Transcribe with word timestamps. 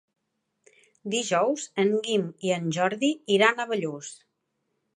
Dijous 1.15 1.67
en 1.83 1.93
Guim 2.07 2.25
i 2.49 2.55
en 2.57 2.67
Jordi 2.79 3.13
iran 3.37 3.61
a 3.65 3.69
Bellús. 3.75 4.13